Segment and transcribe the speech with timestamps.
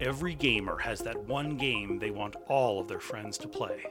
[0.00, 3.84] Every gamer has that one game they want all of their friends to play.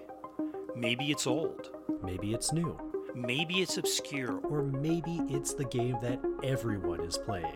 [0.75, 1.69] Maybe it's old,
[2.03, 2.77] Maybe it's new.
[3.15, 7.55] maybe it's obscure, Or maybe it's the game that everyone is playing.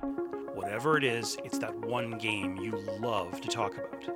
[0.54, 4.08] whatever it is, it's that one game you love to talk about.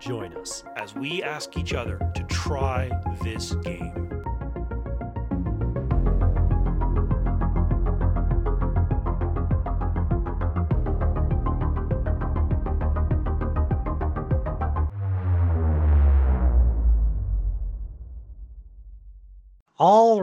[0.00, 0.64] Join us.
[0.76, 2.90] As we ask each other to try
[3.22, 4.17] this game.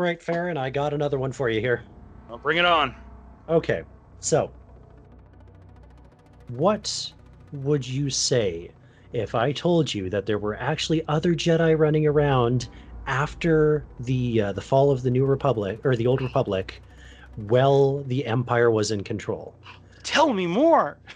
[0.06, 1.84] Right, Farron, I got another one for you here.
[2.30, 2.96] Well, bring it on.
[3.50, 3.84] Okay,
[4.20, 4.52] so
[6.50, 7.12] what
[7.52, 8.72] would you say
[9.14, 12.70] if I told you that there were actually other Jedi running around
[13.08, 16.82] after the uh, the fall of the New Republic or the Old Republic,
[17.36, 19.56] while the Empire was in control?
[20.06, 20.98] Tell me more.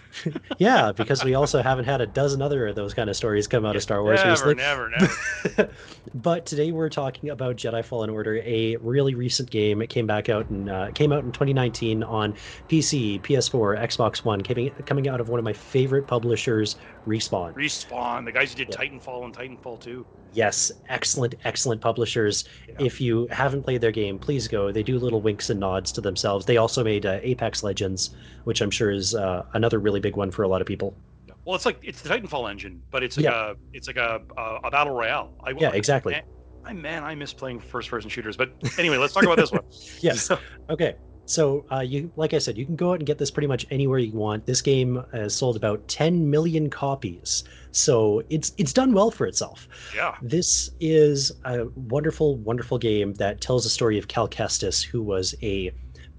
[0.58, 3.64] Yeah, because we also haven't had a dozen other of those kind of stories come
[3.64, 4.54] out of Star Wars never, recently.
[4.56, 5.70] never, never.
[6.16, 9.80] but today we're talking about Jedi Fallen Order, a really recent game.
[9.80, 12.34] It came back out and uh, came out in 2019 on
[12.68, 16.76] PC, PS4, Xbox One, coming coming out of one of my favorite publishers,
[17.06, 17.54] Respawn.
[17.54, 18.76] Respawn, the guys who did Yeah.
[18.76, 20.04] Titanfall and Titanfall 2.
[20.32, 22.44] Yes, excellent, excellent publishers.
[22.68, 22.74] Yeah.
[22.78, 24.70] If you haven't played their game, please go.
[24.70, 26.46] They do little winks and nods to themselves.
[26.46, 28.10] They also made uh, Apex Legends,
[28.44, 30.96] which I'm sure is uh, another really big one for a lot of people.
[31.44, 33.50] Well, it's like it's the Titanfall engine, but it's like Yeah.
[33.50, 35.32] a it's like a, a a battle royale.
[35.44, 36.22] I, Yeah, exactly.
[36.64, 38.36] I man, I miss playing first-person shooters.
[38.36, 39.62] But anyway, let's talk about this one.
[40.00, 40.30] Yes.
[40.70, 40.94] Okay.
[41.26, 43.64] So uh, you, like I said, you can go out and get this pretty much
[43.70, 44.46] anywhere you want.
[44.46, 49.68] This game has sold about 10 million copies, so it's it's done well for itself.
[49.94, 50.16] Yeah.
[50.22, 55.34] This is a wonderful, wonderful game that tells the story of Cal Kestis, who was
[55.42, 55.70] a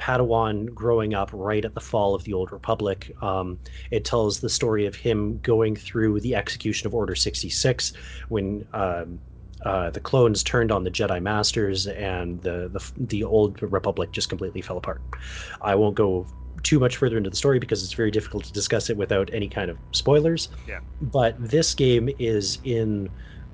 [0.01, 3.11] Padawan growing up right at the fall of the Old Republic.
[3.21, 3.59] Um,
[3.91, 7.93] it tells the story of him going through the execution of Order 66
[8.29, 9.21] when um,
[9.63, 14.27] uh, the clones turned on the Jedi Masters and the, the the Old Republic just
[14.27, 15.03] completely fell apart.
[15.61, 16.27] I won't go
[16.63, 19.47] too much further into the story because it's very difficult to discuss it without any
[19.47, 20.49] kind of spoilers.
[20.67, 20.79] Yeah.
[20.99, 23.09] But this game is in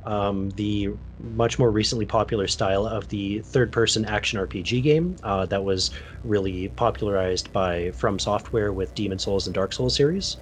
[0.07, 5.63] um, the much more recently popular style of the third-person action RPG game uh, that
[5.63, 5.91] was
[6.23, 10.37] really popularized by From Software with Demon's Souls and Dark Souls series.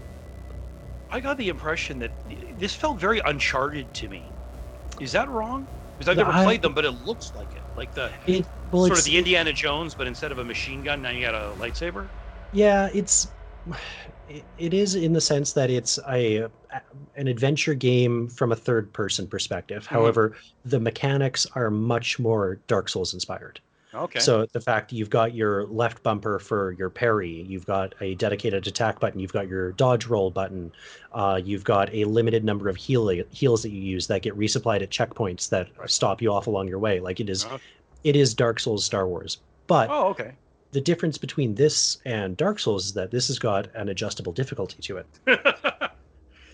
[1.10, 2.14] I got the impression that
[2.54, 4.36] this felt very Uncharted to me.
[5.00, 5.70] Is that wrong?
[5.98, 7.66] Because I've never I- played them, but it looks like it.
[7.76, 11.02] Like the It well, sort of the Indiana Jones, but instead of a machine gun,
[11.02, 12.12] now you got a lightsaber.
[12.52, 13.28] Yeah, it's
[14.28, 16.48] it, it is in the sense that it's a
[17.16, 19.86] an adventure game from a third person perspective.
[19.86, 23.60] However, the mechanics are much more Dark Souls inspired.
[23.94, 24.20] Okay.
[24.20, 28.68] So the fact you've got your left bumper for your parry, you've got a dedicated
[28.68, 30.74] attack button, you've got your dodge roll button,
[31.14, 34.82] uh, you've got a limited number of heal heals that you use that get resupplied
[34.82, 35.90] at checkpoints that Right.
[35.90, 37.00] stop you off along your way.
[37.00, 37.58] Like it is, Okay.
[38.04, 39.38] it is Dark Souls Star Wars.
[39.68, 40.34] But oh, okay.
[40.76, 44.82] The difference between this and Dark Souls is that this has got an adjustable difficulty
[44.82, 45.08] to it.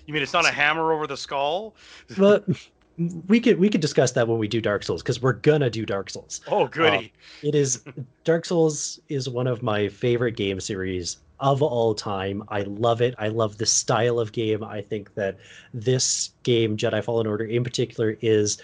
[0.05, 1.75] you mean it's not a hammer over the skull?
[2.17, 2.45] But
[3.27, 5.87] we could we could discuss that when we do Dark Souls because we're gonna do
[5.87, 6.41] Dark Souls.
[6.47, 6.97] Oh, goody.
[6.97, 7.09] Um,
[7.41, 7.83] it is
[8.23, 12.43] Dark Souls is one of my favorite game series of all time.
[12.49, 13.15] I love it.
[13.17, 14.63] I love the style of game.
[14.63, 15.37] I think that
[15.73, 18.61] this game, Jedi Fallen Order in particular, is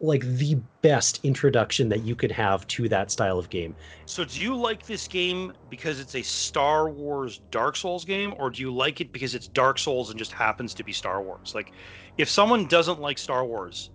[0.00, 3.76] like the best introduction that you could have to that style of game.
[4.06, 8.50] So, do you like this game because it's a Star Wars Dark Souls game, or
[8.50, 11.52] do you like it because it's Dark Souls and just happens to be Star Wars?
[11.54, 11.72] Like,
[12.16, 13.90] if someone doesn't like Star Wars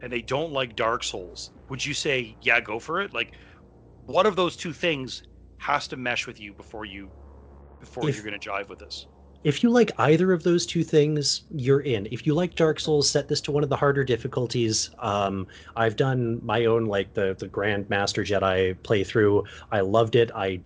[0.00, 3.12] and they don't like Dark Souls, would you say, yeah, go for it?
[3.14, 3.32] Like,
[4.06, 5.22] what of those two things
[5.58, 7.12] has to mesh with you before you
[7.80, 9.06] before If- you're going to jive with this?
[9.44, 12.06] If you like either of those two things, you're in.
[12.12, 14.90] If you like Dark Souls, set this to one of the harder difficulties.
[15.00, 19.44] Um, I've done my own like the the Grand Master Jedi playthrough.
[19.72, 20.30] I loved it.
[20.34, 20.60] I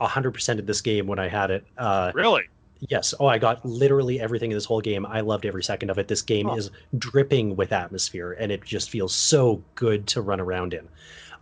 [0.00, 1.64] 100% of this game when I had it.
[1.76, 2.42] Uh, Really?
[2.88, 3.12] yes.
[3.18, 5.04] Oh, I got literally everything in this whole game.
[5.04, 6.06] I loved every second of it.
[6.06, 10.74] This game is dripping with atmosphere, and it just feels so good to run around
[10.74, 10.88] in.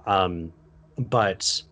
[0.06, 0.52] Um,
[0.96, 1.62] but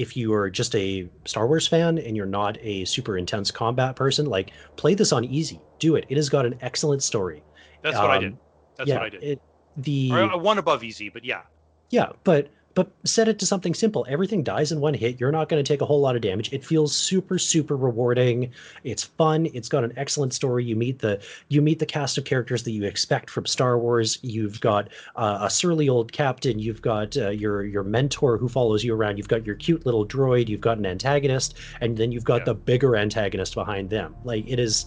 [0.00, 3.96] if you are just a Star Wars fan and you're not a super intense combat
[3.96, 5.60] person, like play this on easy.
[5.78, 6.06] Do it.
[6.08, 7.42] It has got an excellent story.
[7.82, 8.36] That's what I Um, did.
[8.76, 9.22] That's yeah, what I did.
[9.22, 9.42] It,
[9.76, 11.42] the Or, uh, one above easy, but yeah.
[11.90, 14.06] yeah, but but set it to something simple.
[14.08, 15.18] Everything dies in one hit.
[15.20, 16.52] You're not going to take a whole lot of damage.
[16.52, 18.52] It feels super super rewarding.
[18.84, 19.46] It's fun.
[19.52, 20.64] It's got an excellent story.
[20.64, 24.18] You meet the you meet the cast of characters that you expect from Star Wars.
[24.22, 26.58] You've got uh, a surly old captain.
[26.58, 29.16] You've got uh, your your mentor who follows you around.
[29.16, 30.48] You've got your cute little droid.
[30.48, 32.44] You've got an antagonist, and then you've got Yeah.
[32.44, 34.14] the bigger antagonist behind them.
[34.24, 34.86] Like it is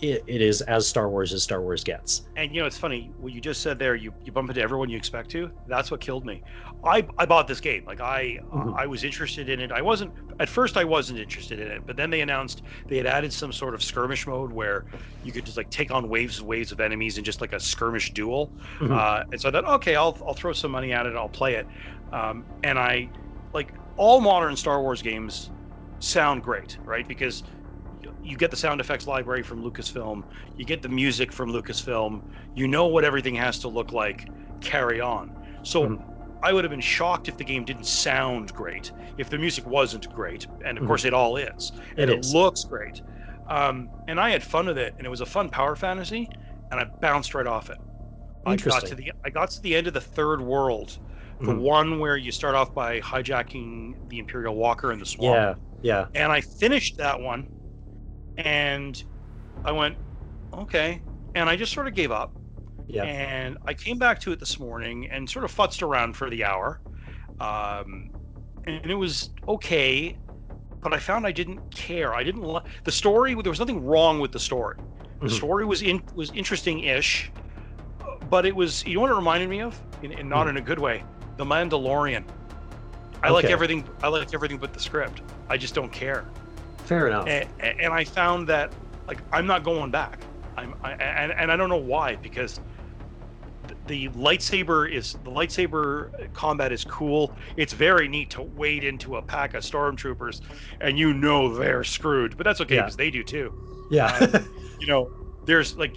[0.00, 2.28] it, it is as Star Wars as Star Wars gets.
[2.36, 3.94] And you know, it's funny what you just said there.
[3.94, 5.50] You you bump into everyone you expect to.
[5.64, 6.42] That's what killed me.
[6.84, 7.82] I I bought this game.
[7.86, 8.76] Like I Mhm.
[8.76, 9.72] I was interested in it.
[9.72, 10.76] I wasn't at first.
[10.76, 13.82] I wasn't interested in it, but then they announced they had added some sort of
[13.82, 14.84] skirmish mode where
[15.22, 17.60] you could just like take on waves and waves of enemies in just like a
[17.60, 18.52] skirmish duel.
[18.80, 18.98] Mhm.
[18.98, 21.16] Uh, and so I thought, okay, I'll I'll throw some money at it.
[21.16, 21.68] I'll play it.
[22.12, 23.12] Um, and I
[23.54, 25.52] like all modern Star Wars games
[26.00, 27.08] sound great, right?
[27.08, 27.42] Because
[28.26, 30.22] you- get the sound effects library from Lucasfilm,
[30.56, 32.22] you get the music from Lucasfilm,
[32.54, 34.26] you know what everything has to look like.
[34.60, 35.34] Carry on.
[35.62, 36.00] So Mhm.
[36.42, 40.08] I would have been shocked if the game didn't sound great, if the music wasn't
[40.12, 40.86] great, and of Mhm.
[40.86, 42.36] course it all is, and it is.
[42.36, 43.02] looks great.
[43.48, 46.28] Um, and I had fun with it, and it was a fun power fantasy,
[46.70, 47.78] and I bounced right off it.
[48.46, 50.98] I got to the I got to the end of the third world,
[51.44, 51.54] the Mhm.
[51.54, 55.46] one where you start off by hijacking the Imperial Walker in the swamp.
[55.46, 56.08] Yeah, yeah.
[56.14, 57.48] And I finished that one,
[58.38, 59.02] and
[59.64, 59.96] I went,
[60.54, 61.02] okay,
[61.34, 62.34] and I just sort of gave up.
[62.88, 63.04] Yeah.
[63.04, 66.44] And I came back to it this morning and sort of futzed around for the
[66.44, 66.80] hour,
[67.40, 68.10] um,
[68.66, 70.16] and it was okay,
[70.82, 72.14] but I found I didn't care.
[72.14, 73.34] I didn't like the story.
[73.34, 74.76] There was nothing wrong with the story.
[75.20, 75.36] The Mhm.
[75.36, 77.30] story was in was interesting-ish,
[78.30, 80.50] but it was you know what it reminded me of, and, and not Hmm.
[80.50, 81.02] in a good way.
[81.38, 82.24] The Mandalorian.
[83.22, 83.84] I like everything.
[84.02, 85.22] I like everything but the script.
[85.48, 86.24] I just don't care.
[86.86, 87.26] Fair enough.
[87.26, 88.70] And, and I found that
[89.08, 90.28] like I'm not going back.
[90.56, 92.60] I'm I, and and I don't know why because
[93.84, 97.34] the lightsaber is the lightsaber combat is cool.
[97.56, 100.40] It's very neat to wade into a pack of stormtroopers,
[100.80, 102.36] and you know they're screwed.
[102.36, 102.82] But that's okay Yeah.
[102.82, 103.54] because they do too
[103.88, 104.12] yeah.
[104.34, 104.48] Um,
[104.80, 105.12] you know,
[105.46, 105.96] there's like,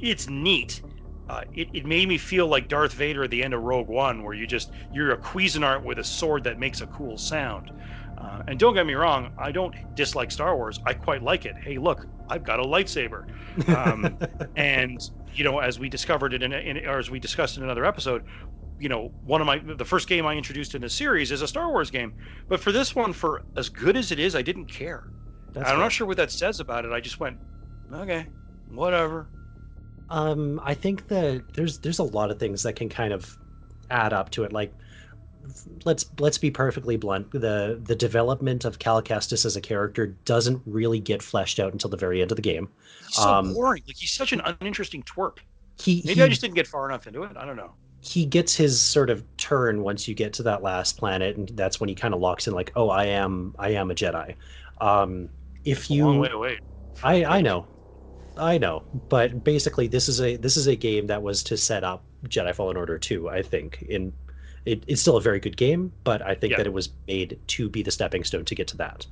[0.00, 0.82] it's neat.
[1.28, 4.22] Uh, it, it made me feel like Darth Vader at the end of Rogue One,
[4.22, 7.70] where you just you're a Cuisinart with a sword that makes a cool sound.
[8.18, 10.78] Uh, and don't get me wrong, I don't dislike Star Wars.
[10.86, 11.56] I quite like it.
[11.62, 13.24] Hey, look, I've got a lightsaber.
[13.74, 14.18] Um,
[14.56, 15.00] and
[15.34, 18.22] you know, as we discovered it in, in or as we discussed in another episode,
[18.78, 21.48] you know, one of my the first game I introduced in the series is a
[21.48, 22.14] Star Wars game.
[22.48, 25.04] But for this one, for as good as it is, I didn't care.
[25.52, 26.92] That's I'm not sure what that says about it.
[26.92, 27.38] I just went,
[27.92, 28.26] okay,
[28.68, 29.28] whatever.
[30.10, 33.38] Um, I think that there's there's a lot of things that can kind of
[33.90, 34.52] add up to it.
[34.52, 34.74] Like,
[35.84, 37.30] let's let's be perfectly blunt.
[37.32, 41.90] The the development of Cal Kestis as a character doesn't really get fleshed out until
[41.90, 42.68] the very end of the game.
[43.06, 43.82] He's so Um, boring.
[43.86, 45.38] Like he's such an uninteresting twerp.
[45.78, 47.36] He Maybe he, I just didn't get far enough into it.
[47.36, 47.76] I don't know.
[48.00, 51.80] he gets his sort of turn once you get to that last planet, and that's
[51.80, 54.36] when he kind of locks in, like, oh, I am I am a Jedi.
[54.80, 55.30] Um,
[55.64, 56.58] if you long way wait.
[57.02, 57.68] I I know,
[58.36, 61.84] I know, but basically this is a this is a game that was to set
[61.84, 63.82] up Jedi Fallen Order 2, I think.
[63.82, 64.12] In
[64.64, 66.56] it, it's still a very good game, but I think Yeah.
[66.58, 69.06] that it was made to be the stepping stone to get to that.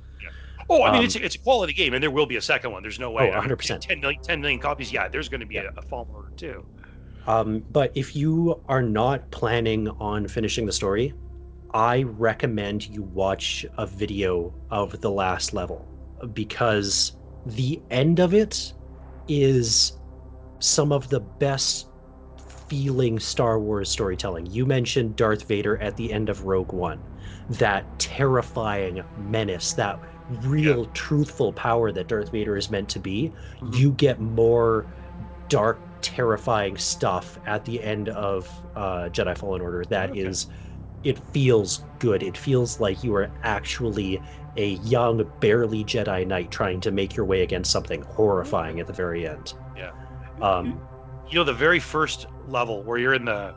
[0.69, 2.41] Oh, I mean, Um, it's a, it's a quality game, and there will be a
[2.41, 2.81] second one.
[2.83, 3.29] There's no way.
[3.29, 3.81] Oh, I mean, 100%.
[3.81, 4.91] 10 million, 10 million copies.
[4.91, 5.63] Yeah, there's going to be Yeah.
[5.75, 6.65] a, a Fallen Order too.
[7.25, 11.13] Um, but if you are not planning on finishing the story,
[11.73, 15.87] I recommend you watch a video of the last level
[16.33, 17.13] because
[17.45, 18.73] the end of it
[19.27, 19.93] is
[20.59, 21.87] some of the best
[22.67, 24.45] feeling Star Wars storytelling.
[24.47, 26.99] You mentioned Darth Vader at the end of Rogue One,
[27.49, 29.99] that terrifying menace, that
[30.41, 33.33] real truthful power that Darth Vader is meant to be.
[33.61, 33.73] Mm-hmm.
[33.73, 34.87] You get more
[35.49, 39.83] dark, terrifying stuff at the end of uh, Jedi Fallen Order.
[39.85, 40.21] That Okay.
[40.21, 40.47] is,
[41.03, 42.23] it feels good.
[42.23, 44.21] It feels like you are actually
[44.55, 48.93] a young, barely Jedi Knight trying to make your way against something horrifying at the
[48.93, 49.53] very end.
[49.75, 49.91] Yeah.
[50.41, 50.79] Um,
[51.29, 53.53] You know, the very first level where you're in the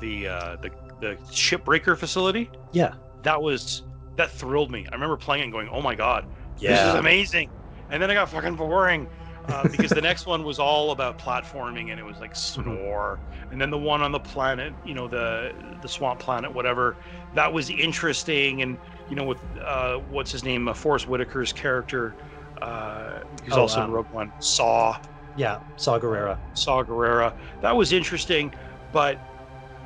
[0.00, 0.70] the uh, the
[1.00, 2.50] the shipbreaker facility.
[2.72, 2.94] yeah.
[3.22, 3.82] That was
[4.16, 4.86] that thrilled me.
[4.90, 6.26] I remember playing and going, "Oh my god,
[6.60, 7.50] this is amazing!"
[7.90, 9.08] And then it got fucking boring.
[9.46, 12.74] Uh, because the next one was all about platforming and it was like Mm-hmm.
[12.74, 13.20] snore
[13.50, 16.96] and then the one on the planet you know the the swamp planet whatever
[17.32, 22.16] that was interesting and you know with uh what's his name uh, Forest Whitaker's character
[22.62, 24.96] uh who's Oh, also in um, Rogue One Saw
[25.34, 25.60] Yeah.
[25.76, 26.40] Saw Gerrera.
[26.54, 28.52] Saw Gerrera that was interesting
[28.92, 29.20] but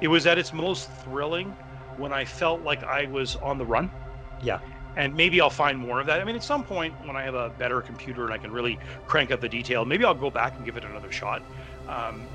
[0.01, 1.57] it was at its most thrilling
[1.97, 3.93] when I felt like I was on the run
[4.41, 4.61] Yeah.
[4.99, 6.21] And maybe I'll find more of that.
[6.21, 8.79] I mean, at some point when I have a better computer and I can really
[9.07, 11.41] crank up the detail, maybe I'll go back and give it another shot.
[11.89, 12.29] Um,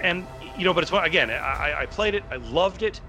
[0.00, 3.00] and you know, but it's again, I, I played it, I loved it,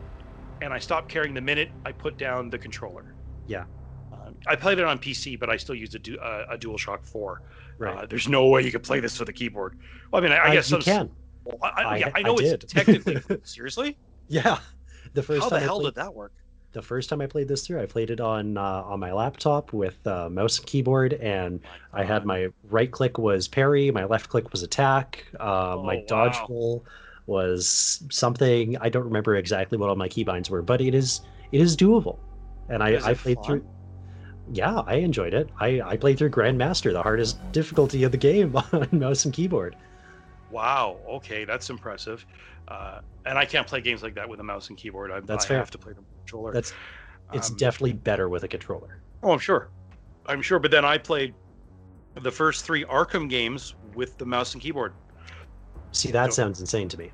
[0.61, 3.13] and I stopped caring the minute I put down the controller.
[3.47, 3.65] Yeah.
[4.11, 7.05] Um, I played it on PC, but I still used a, du- uh, a DualShock
[7.05, 7.41] 4.
[7.77, 7.95] Right.
[7.97, 9.77] Uh, there's no way you could play this with a keyboard.
[10.11, 11.09] Well, I mean, I, I Uh, guess you some, can.
[11.45, 12.63] well, I, I, I- yeah, I I know did.
[12.63, 13.97] it's technically seriously.
[14.27, 14.57] Yeah.
[15.13, 16.33] The first How the time I hell played- did that work?
[16.71, 19.73] The first time I played this through, I played it on uh, on my laptop
[19.73, 21.59] with uh, mouse and keyboard, and
[21.93, 26.03] I had my right click was parry, my left click was attack, uh, Oh, my
[26.07, 26.47] dodge wow.
[26.49, 26.85] roll
[27.25, 31.21] was something I don't remember exactly what all my keybinds were, but it is
[31.51, 32.17] it is doable,
[32.69, 33.45] and I, Is I played fun?
[33.45, 33.65] through.
[34.51, 35.49] Yeah, I enjoyed it.
[35.59, 39.75] I, I played through Grandmaster, the hardest difficulty of the game on mouse and keyboard.
[40.51, 40.97] Wow.
[41.07, 42.25] Okay, that's impressive.
[42.67, 45.11] Uh, and I can't play games like that with a mouse and keyboard.
[45.11, 45.57] I, That's I fair.
[45.57, 46.53] have to play a controller.
[46.53, 46.73] That's
[47.33, 48.99] it's Um, definitely better with a controller.
[49.23, 49.69] Oh, I'm sure.
[50.25, 50.59] I'm sure.
[50.59, 51.33] But then I played
[52.21, 54.93] the first three Arkham games with the mouse and keyboard.
[55.91, 57.11] See, that so- sounds insane to me.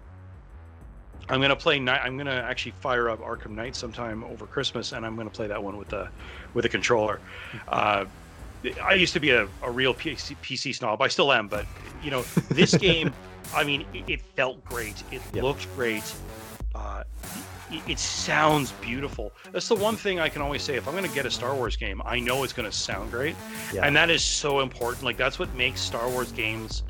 [1.27, 1.77] I'm gonna play.
[1.77, 5.61] I'm gonna actually fire up Arkham Knight sometime over Christmas, and I'm gonna play that
[5.63, 6.09] one with a
[6.53, 7.19] with a controller.
[7.67, 8.05] Uh,
[8.83, 11.01] I used to be a, a real PC, PC snob.
[11.01, 11.65] I still am, but
[12.05, 13.11] you know, this game.
[13.53, 15.03] I mean, it, it felt great.
[15.11, 15.43] It Yep.
[15.43, 16.03] looked great.
[16.73, 17.03] Uh,
[17.71, 19.31] it, it sounds beautiful.
[19.51, 20.75] That's the one thing I can always say.
[20.75, 23.35] If I'm gonna get a Star Wars game, I know it's gonna sound great,
[23.73, 23.85] Yeah.
[23.85, 25.03] and that is so important.
[25.03, 26.83] Like that's what makes Star Wars games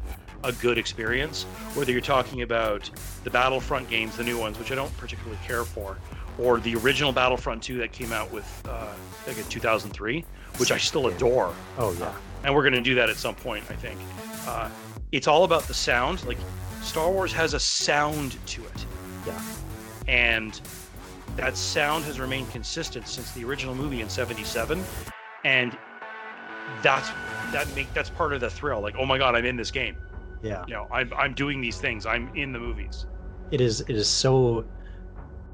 [0.44, 1.44] a good experience.
[1.76, 2.90] Whether you're talking about
[3.24, 5.98] the Battlefront games, the new ones, which I don't particularly care for,
[6.38, 8.94] or the original Battlefront 2 that came out with uh,
[9.24, 10.24] think in 2003,
[10.58, 12.14] which I still adore, Oh yeah.
[12.44, 14.00] and we're going to do that at some point, I think.
[14.46, 14.70] Uh,
[15.16, 16.26] it's all about the sound.
[16.26, 16.38] Like
[16.84, 18.86] Star Wars has a sound to it,
[19.26, 19.42] Yeah.
[20.10, 20.60] and
[21.38, 24.84] that sound has remained consistent since the original movie in '77,
[25.46, 25.78] and
[26.82, 27.10] that's
[27.54, 28.82] that make that's part of the thrill.
[28.82, 29.96] Like, oh my god, I'm in this game.
[30.44, 30.66] Yeah.
[30.68, 32.06] You know, I'm I'm doing these things.
[32.06, 33.06] I'm in the movies.
[33.52, 34.66] It is it is so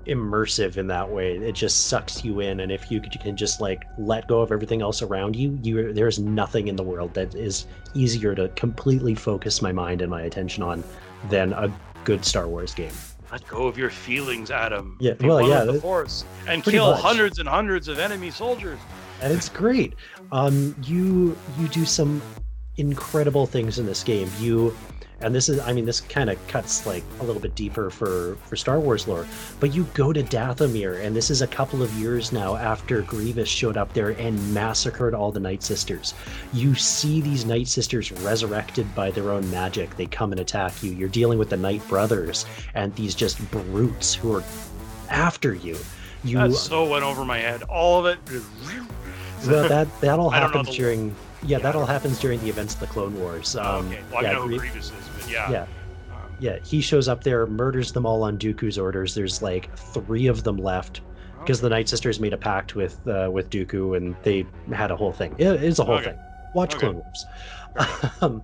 [0.05, 1.35] immersive in that way.
[1.37, 4.81] It just sucks you in and if you can just like let go of everything
[4.81, 9.61] else around you, you there's nothing in the world that is easier to completely focus
[9.61, 10.83] my mind and my attention on
[11.29, 11.71] than a
[12.03, 12.91] good Star Wars game.
[13.31, 14.97] Let go of your feelings, Adam.
[14.99, 17.01] Yeah, Be well, yeah, the force and kill much.
[17.01, 18.79] hundreds and hundreds of enemy soldiers.
[19.21, 19.93] and it's great.
[20.33, 22.21] Um, you you do some
[22.81, 24.29] incredible things in this game.
[24.39, 24.75] You
[25.21, 28.35] and this is I mean this kind of cuts like a little bit deeper for
[28.47, 29.27] for Star Wars lore,
[29.59, 33.47] but you go to Dathomir, and this is a couple of years now after Grievous
[33.47, 36.13] showed up there and massacred all the Night Sisters.
[36.53, 39.95] You see these Night Sisters resurrected by their own magic.
[39.95, 40.91] They come and attack you.
[40.91, 44.43] You're dealing with the Night Brothers and these just brutes who are
[45.09, 45.77] after you.
[46.23, 47.63] You That so went over my head.
[47.63, 48.19] All of it.
[49.47, 52.49] well, that that all I don't know happens during yeah, that all happens during the
[52.49, 53.55] events of the Clone Wars.
[53.55, 53.99] Um, okay.
[54.11, 55.49] Well, yeah, I know who Grievous is, but yeah.
[55.51, 55.61] yeah,
[56.11, 59.15] Um, yeah, he shows up there, murders them all on Dooku's orders.
[59.15, 61.01] There's like three of them left
[61.39, 64.95] because the Night Sisters made a pact with uh, with Dooku, and they had a
[64.95, 65.33] whole thing.
[65.39, 66.05] It, it's a whole Okay.
[66.11, 66.19] thing.
[66.53, 66.87] Watch Okay.
[66.87, 67.25] Clone Wars.
[68.21, 68.43] um,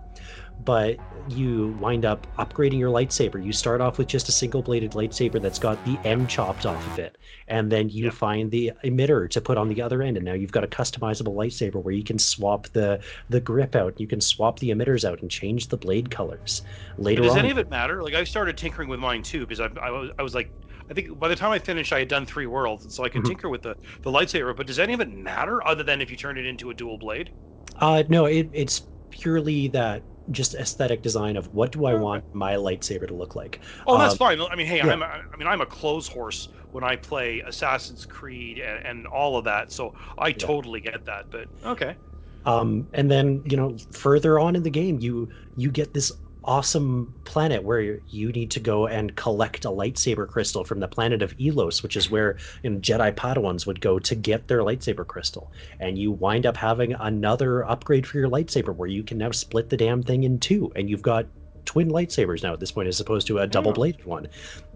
[0.66, 0.98] but
[1.28, 3.44] you wind up upgrading your lightsaber.
[3.44, 6.88] You start off with just a single bladed lightsaber that's got the end chopped off
[6.88, 7.18] of it.
[7.48, 8.12] And then you Yeah.
[8.12, 10.18] find the emitter to put on the other end.
[10.18, 14.00] And now you've got a customizable lightsaber where you can swap the, the grip out.
[14.00, 16.62] You can swap the emitters out and change the blade colors.
[16.98, 17.30] Later on.
[17.30, 18.04] does on, any of it matter?
[18.04, 20.52] Like I started tinkering with mine too because I, I was I was like
[20.90, 23.10] I think by the time I finished I had done three worlds, and so I
[23.10, 23.24] can Mhm.
[23.24, 24.56] tinker with the the lightsaber.
[24.56, 26.98] But does any of it matter other than if you turn it into a dual
[26.98, 27.32] blade?
[27.80, 28.82] Uh, no, it, it's
[29.12, 33.62] purely that just aesthetic design of what do I want my lightsaber to look like.
[33.86, 34.40] Oh, that's Um, fine.
[34.42, 34.90] I mean, hey, yeah.
[34.90, 39.08] I'm a, I mean I'm a clothes horse when I play Assassin's Creed and, and
[39.08, 41.26] all of that, so I totally get that.
[41.32, 41.98] But okay,
[42.46, 46.12] Um, and then you know further on in the game, you you get this
[46.48, 51.22] awesome planet where you need to go and collect a lightsaber crystal from the planet
[51.22, 55.06] of Elos, which is where you know, Jedi Padawans would go to get their lightsaber
[55.06, 55.52] crystal.
[55.80, 59.70] And you wind up having another upgrade for your lightsaber where you can now split
[59.70, 61.28] the damn thing in two, and you've got
[61.66, 64.28] twin lightsabers now at this point as opposed to a double bladed one.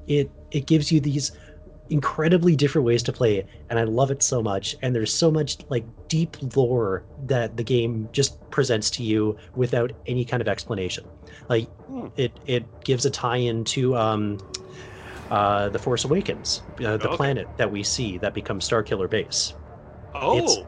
[0.07, 1.31] It it gives you these
[1.91, 4.75] incredibly different ways to play it, and I love it so much.
[4.81, 9.91] And there's so much like deep lore that the game just presents to you without
[10.07, 11.11] any kind of explanation.
[11.49, 12.07] Like Hmm.
[12.15, 14.39] it it gives a tie-in to um,
[15.29, 17.09] uh, the Force Awakens, uh, the Okay.
[17.09, 19.53] planet that we see that becomes Starkiller Base.
[20.13, 20.65] oh, It's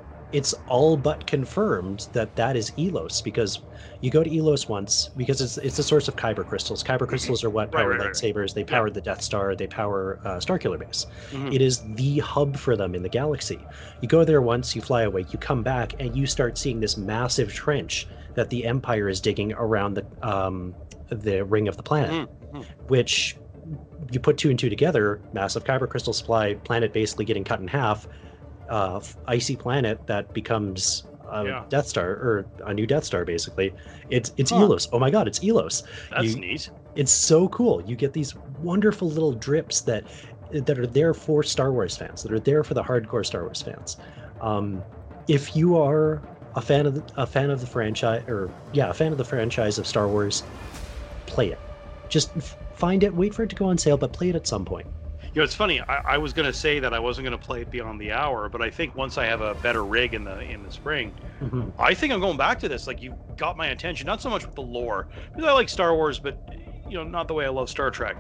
[0.68, 3.60] all but confirmed that that is Elos because
[4.02, 6.84] you go to Elos once because it's it's a source of Kyber crystals.
[6.84, 8.10] Kyber crystals are what power right, right.
[8.12, 8.54] lightsabers.
[8.54, 9.56] They power the Death Star.
[9.56, 11.06] They power uh, Starkiller Base.
[11.32, 11.54] Mhm.
[11.54, 13.60] It is the hub for them in the galaxy.
[14.02, 16.98] You go there once, you fly away, you come back, and you start seeing this
[16.98, 20.76] massive trench that the Empire is digging around the um,
[21.10, 22.66] the ring of the planet, Mhm, mhm.
[22.88, 23.38] which
[24.12, 25.22] you put two and two together.
[25.32, 28.08] Massive kyber crystal supply, planet basically getting cut in half.
[28.70, 31.64] Uh, icy planet that becomes a Yeah.
[31.70, 33.26] Death Star or a new Death Star.
[33.26, 33.74] Basically,
[34.10, 34.58] it's it's Huh.
[34.62, 34.88] Elos.
[34.94, 36.70] Oh my God, it's Elos that's you- neat.
[36.96, 37.82] it's so cool.
[37.82, 40.06] You get these wonderful little drips that
[40.52, 43.62] that are there for Star Wars fans, that are there for the hardcore Star Wars
[43.62, 43.98] fans.
[44.40, 44.84] Um,
[45.28, 46.22] if you are
[46.56, 49.26] a fan of the, a fan of the franchise, or yeah, a fan of the
[49.26, 50.44] franchise of Star Wars,
[51.26, 51.60] play it.
[52.10, 52.32] Just
[52.76, 54.86] find it, wait for it to go on sale, but play it at some point.
[55.34, 55.82] You know, it's funny.
[55.82, 58.12] I, I was going to say that I wasn't going to play it beyond the
[58.12, 61.12] hour, but I think once I have a better rig in the in the spring,
[61.42, 61.70] mm-hmm.
[61.80, 62.86] I think I'm going back to this.
[62.86, 65.96] Like you got my attention, not so much with the lore because I like Star
[65.96, 66.38] Wars, but
[66.88, 68.16] you know, not the way I love Star Trek.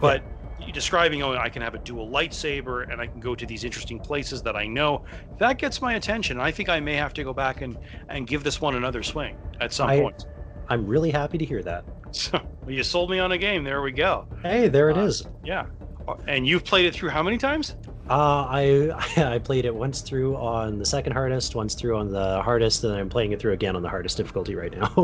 [0.00, 0.24] But
[0.58, 0.72] yeah.
[0.72, 4.00] describing, oh, I can have a dual lightsaber and I can go to these interesting
[4.00, 5.04] places that I know.
[5.38, 6.40] That gets my attention.
[6.40, 9.36] I think I may have to go back and and give this one another swing
[9.60, 10.26] at some I, point.
[10.68, 11.84] I'm really happy to hear that.
[12.12, 13.62] So well, you sold me on a game.
[13.62, 14.26] There we go.
[14.42, 15.26] Hey, there it uh, is.
[15.44, 15.66] Yeah.
[16.26, 17.74] And you've played it through how many times?
[18.08, 18.90] Uh, I
[19.34, 22.94] I played it once through on the second hardest, once through on the hardest, and
[22.94, 24.88] I'm playing it through again on the hardest difficulty right now.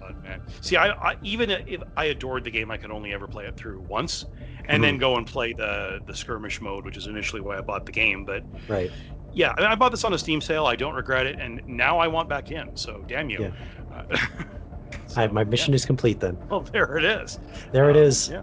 [0.00, 0.40] God, man.
[0.60, 3.56] See, I, I, even if I adored the game, I could only ever play it
[3.56, 4.24] through once,
[4.66, 4.82] and mm-hmm.
[4.82, 7.92] then go and play the the skirmish mode, which is initially why I bought the
[7.92, 8.24] game.
[8.24, 8.90] But right,
[9.32, 10.66] yeah, I bought this on a Steam sale.
[10.66, 12.76] I don't regret it, and now I want back in.
[12.76, 13.52] So damn you.
[13.90, 13.96] Yeah.
[13.96, 14.16] Uh,
[15.08, 15.76] so, I, my mission yeah.
[15.76, 16.38] is complete then.
[16.48, 17.40] Well, there it is.
[17.72, 18.28] There it is.
[18.28, 18.42] Yeah.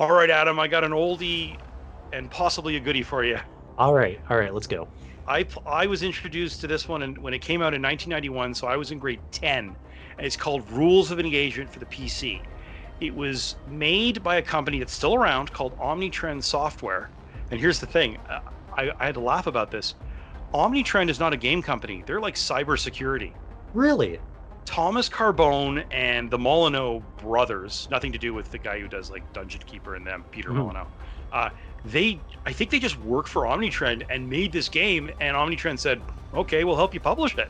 [0.00, 1.58] All right, Adam, I got an oldie
[2.10, 3.36] and possibly a goodie for you.
[3.76, 4.88] All right, all right, let's go.
[5.28, 8.66] I I was introduced to this one and when it came out in 1991, so
[8.66, 9.76] I was in grade 10,
[10.16, 12.40] and it's called Rules of Engagement for the PC.
[13.02, 17.10] It was made by a company that's still around called Omnitrend Software.
[17.50, 18.38] And here's the thing, uh,
[18.74, 19.92] I, I had to laugh about this.
[20.54, 23.34] Omnitrend is not a game company; they're like cybersecurity.
[23.74, 24.18] Really?
[24.64, 29.22] Thomas Carbone and the Molyneux brothers, nothing to do with the guy who does like
[29.32, 30.58] Dungeon Keeper and them, Peter mm-hmm.
[30.58, 30.86] Molyneux.
[31.32, 31.50] Uh,
[31.84, 36.02] they, I think they just worked for Omnitrend and made this game, and Omnitrend said,
[36.34, 37.48] "Okay, we'll help you publish it."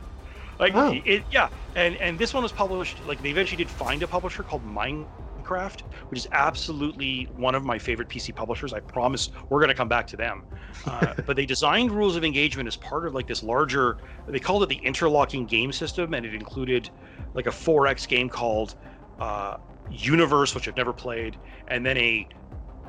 [0.59, 3.03] Like, it, yeah, and and this one was published.
[3.05, 5.05] Like, they eventually did find a publisher called Mind
[5.41, 8.73] Mindcraft, which is absolutely one of my favorite PC publishers.
[8.73, 10.43] I promise we're going to come back to them.
[10.87, 13.97] Uh, but they designed rules of engagement as part of like this larger.
[14.27, 16.89] They called it the interlocking game system, and it included
[17.35, 18.75] like a 4X game called
[19.19, 19.57] uh,
[19.91, 22.27] Universe, which I've never played, and then a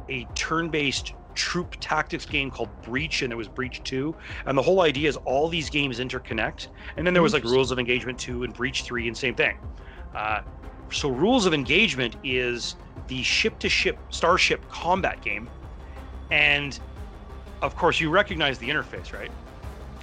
[0.08, 4.14] a turn-based troop tactics game called Breach, and there was Breach 2.
[4.46, 6.68] And the whole idea is all these games interconnect.
[6.96, 9.56] And then there was like Rules of Engagement 2 and Breach 3, and same thing.
[10.14, 10.42] Uh,
[10.92, 12.76] so, rules of engagement is
[13.08, 15.48] the ship to ship starship combat game.
[16.30, 16.78] And
[17.60, 19.30] of course, you recognize the interface, right?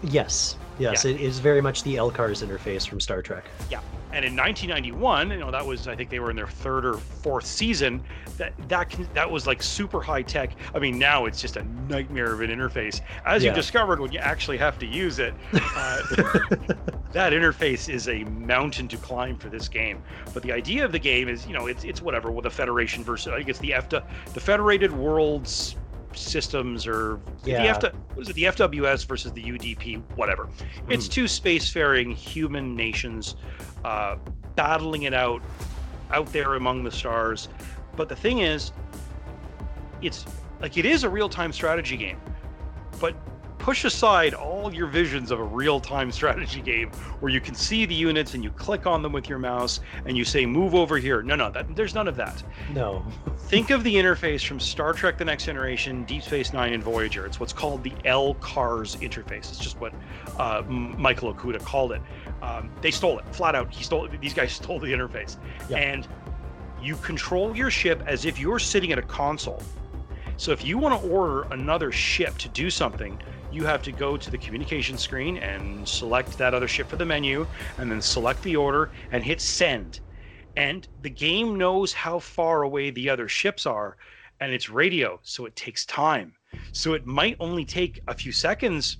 [0.03, 0.57] Yes.
[0.79, 1.11] Yes, yeah.
[1.11, 3.45] it is very much the LCARS interface from Star Trek.
[3.69, 3.81] Yeah.
[4.11, 6.95] And in 1991, you know, that was I think they were in their third or
[6.95, 8.01] fourth season.
[8.37, 10.55] That that that was like super high tech.
[10.73, 13.51] I mean, now it's just a nightmare of an interface, as yeah.
[13.51, 15.33] you discovered when you actually have to use it.
[15.75, 16.01] Uh,
[17.11, 20.01] that interface is a mountain to climb for this game.
[20.33, 23.03] But the idea of the game is, you know, it's it's whatever with the Federation
[23.03, 25.75] versus I guess the EFTA, the Federated Worlds
[26.19, 27.61] systems or yeah.
[27.61, 30.67] the F, what is it the FWS versus the UDP whatever mm.
[30.89, 33.35] it's two spacefaring human nations
[33.85, 34.17] uh,
[34.55, 35.41] battling it out
[36.11, 37.49] out there among the stars
[37.95, 38.71] but the thing is
[40.01, 40.25] it's
[40.61, 42.19] like it is a real-time strategy game
[42.99, 43.15] but
[43.69, 47.93] push aside all your visions of a real-time strategy game where you can see the
[47.93, 51.21] units and you click on them with your mouse and you say move over here.
[51.21, 52.43] No no that, there's none of that.
[52.73, 53.05] No.
[53.41, 57.27] Think of the interface from star trek the next generation deep space nine and voyager.
[57.27, 59.51] It's what's called the L-CARS interface.
[59.51, 59.93] It's just what
[60.39, 62.01] uh, michael okuda called it.
[62.41, 63.25] Um, they stole it.
[63.35, 65.37] Flat out he stole it these guys stole the interface.
[65.69, 65.77] Yeah.
[65.77, 66.07] and
[66.81, 69.61] you control your ship as if you're sitting at a console.
[70.37, 74.17] So if you want to order another ship to do something you have to go
[74.17, 78.43] to the communication screen and select that other ship for the menu and then select
[78.43, 79.99] the order and hit send.
[80.55, 83.97] And the game knows how far away the other ships are
[84.39, 86.33] and it's radio, so it takes time.
[86.71, 88.97] So it might only take a few seconds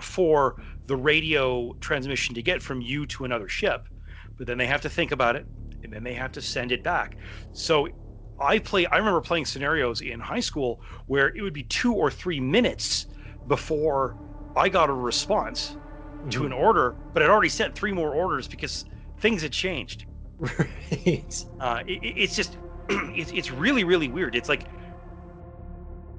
[0.00, 3.88] for the radio transmission to get from you to another ship,
[4.36, 5.46] but then they have to think about it
[5.82, 7.16] and then they have to send it back.
[7.52, 7.88] So
[8.38, 12.10] I play I remember playing scenarios in high school where it would be 2 or
[12.10, 13.06] 3 minutes
[13.46, 14.16] before
[14.56, 15.76] I got a response
[16.18, 16.30] mm-hmm.
[16.30, 18.84] to an order, but I'd already sent three more orders because
[19.18, 20.06] things had changed.
[20.38, 20.70] Right.
[21.60, 24.34] Uh, it, it's just, it's, it's really, really weird.
[24.34, 24.66] It's like,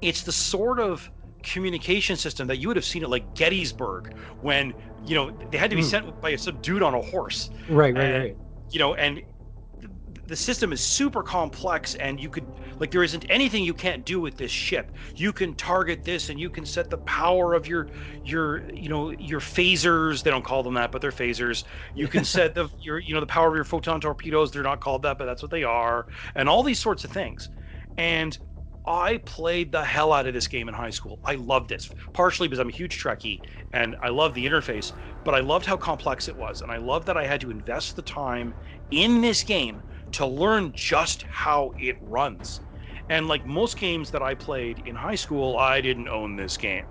[0.00, 1.10] it's the sort of
[1.42, 5.70] communication system that you would have seen at like Gettysburg when you know they had
[5.70, 5.90] to be Mm.
[5.90, 8.36] sent by some dude on a horse Right, right, And- right.
[8.70, 9.22] you know and
[10.26, 14.20] the system is super complex and you could like there isn't anything you can't do
[14.20, 17.88] with this ship you can target this and you can set the power of your
[18.22, 22.24] your you know your phasers they don't call them that but they're phasers you can
[22.36, 25.18] set the your you know the power of your photon torpedoes they're not called that
[25.18, 27.50] but that's what they are and all these sorts of things
[27.96, 28.38] and
[28.88, 31.18] I played the hell out of this game in high school.
[31.24, 33.40] I loved this, partially because I'm a huge Trekkie
[33.72, 34.92] and I love the interface,
[35.24, 36.60] but I loved how complex it was.
[36.60, 38.54] And I loved that I had to invest the time
[38.92, 39.82] in this game
[40.16, 42.60] to learn just how it runs.
[43.10, 46.86] And like most games that I played in high school, I didn't own this game.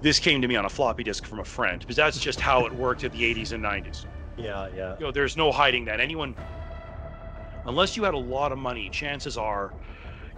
[0.00, 2.66] This came to me on a floppy disk from a friend because that's just how
[2.66, 4.94] it worked in the 80s and 90s Yeah, yeah.
[4.96, 5.98] you know, there's no hiding that.
[5.98, 6.36] Anyone,
[7.66, 9.72] unless you had a lot of money, chances are,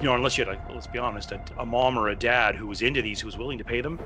[0.00, 2.54] you know, unless you had, a, let's be honest, a, a mom or a dad
[2.54, 4.00] who was into these, who was willing to pay them,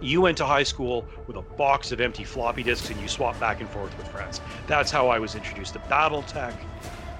[0.00, 3.40] you went to high school with a box of empty floppy disks and you swapped
[3.40, 4.40] back and forth with friends.
[4.66, 6.54] That's how I was introduced to BattleTech.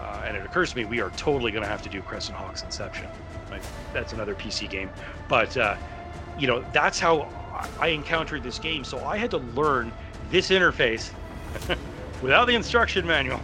[0.01, 2.37] Uh, and it occurs to me we are totally going to have to do Crescent
[2.37, 3.07] Hawks Inception.
[3.51, 4.91] Like, that's another PC game.
[5.29, 5.77] But, uh,
[6.39, 7.23] you know, that's how
[7.55, 8.85] I- I encountered this game.
[8.85, 9.93] So I had to learn
[10.31, 11.11] this interface
[12.23, 13.41] without the instruction manual.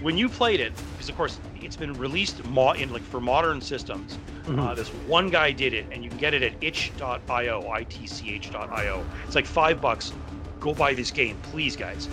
[0.00, 3.60] When you played it, because of course it's been released mo- in like for modern
[3.60, 4.18] systems.
[4.46, 4.58] Mhm.
[4.58, 9.04] Uh, this one guy did it, and you can get it at itch.io, itch.io.
[9.26, 10.12] It's like five bucks.
[10.60, 12.08] Go buy this game, please, guys.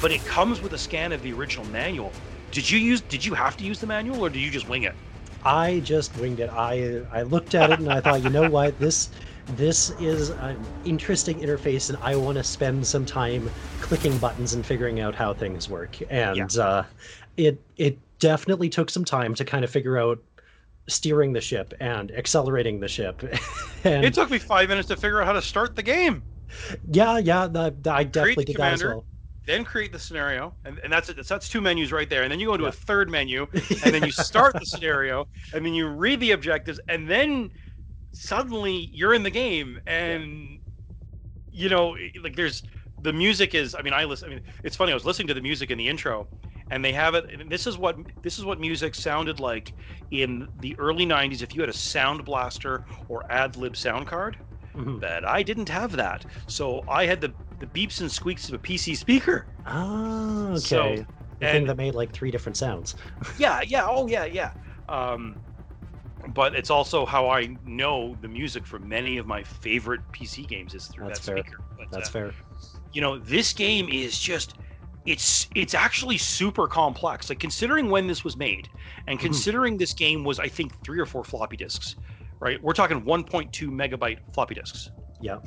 [0.00, 2.12] But it comes with a scan of the original manual.
[2.50, 3.00] Did you use?
[3.02, 4.94] Did you have to use the manual, or did you just wing it?
[5.44, 6.50] I just winged it.
[6.50, 9.10] I I looked at it and I thought, you know what, this
[9.56, 14.64] this is an interesting interface, and I want to spend some time clicking buttons and
[14.64, 15.96] figuring out how things work.
[16.10, 16.84] And uh,
[17.36, 20.20] it it definitely took some time to kind of figure out
[20.88, 23.22] steering the ship and accelerating the ship.
[23.84, 26.26] and It took me five minutes to figure out how to start the game.
[26.90, 29.06] yeah, yeah, the, the- I definitely the did that as well.
[29.46, 31.16] Then create the scenario, and, and that's it.
[31.16, 32.22] That's, that's two menus right there.
[32.22, 32.68] And then you go into Yeah.
[32.68, 33.46] a third menu,
[33.82, 37.50] and then you start the scenario, and then you read the objectives, and then
[38.12, 40.60] suddenly you're in the game, and
[41.50, 42.62] you know, like there's
[43.00, 43.74] the music is.
[43.74, 44.28] I mean, I listen.
[44.28, 44.92] I mean, it's funny.
[44.92, 46.28] I was listening to the music in the intro,
[46.70, 47.26] and they have it.
[47.32, 49.74] And this is what this is what music sounded like
[50.10, 51.42] in the early '90s.
[51.42, 54.38] If you had a Sound Blaster or AdLib sound card,
[54.74, 55.00] Mhm.
[55.00, 58.58] but I didn't have that, so I had the the beeps and squeaks of a
[58.58, 59.48] PC speaker.
[59.64, 60.96] Ah, okay.
[60.96, 61.06] So,
[61.40, 62.94] the thing and- that made like three different sounds.
[63.36, 64.52] yeah yeah oh yeah yeah
[64.88, 65.38] um
[66.28, 70.74] but it's also how i know the music for many of my favorite pc games
[70.74, 71.36] is through That's that fair.
[71.42, 72.34] speaker but, That's uh, fair.
[72.92, 74.56] you know this game is just
[75.06, 78.68] it's it's actually super complex like considering when this was made
[79.06, 79.22] and Mhm.
[79.22, 81.96] considering this game was i think three or four floppy disks
[82.40, 85.38] right we're talking 1.2 megabyte floppy disks Yeah.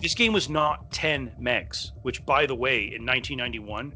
[0.00, 3.94] this game was not 10 megs which by the way in 1991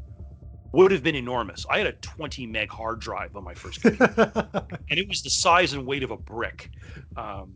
[0.73, 4.67] would have been enormous i had a 20 meg hard drive on my first computer
[4.91, 6.69] and it was the size and weight of a brick.
[7.17, 7.55] Um,